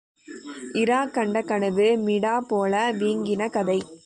Iraq 0.73 1.11
கண்ட 1.11 1.41
கனவு 1.41 1.87
மிடாப் 2.07 2.47
போல 2.47 2.93
வீங்கின 2.93 3.49
கதை. 3.49 3.79